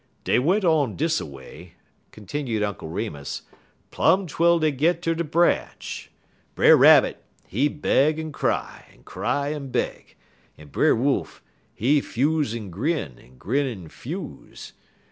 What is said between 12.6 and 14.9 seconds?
grin, en grin en 'fuse.